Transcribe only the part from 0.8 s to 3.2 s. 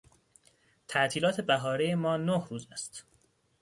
تعطیلات بهارهی ما نه روز است.